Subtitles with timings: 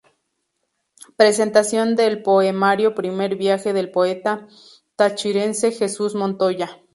[1.15, 4.47] Presentación del poemario Primer viaje del poeta
[4.95, 6.81] tachirense Jesús Montoya.